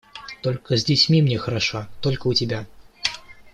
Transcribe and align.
Только 0.41 0.77
с 0.77 0.83
детьми 0.83 1.21
мне 1.21 1.37
хорошо, 1.37 1.85
только 2.01 2.25
у 2.25 2.33
тебя. 2.33 2.65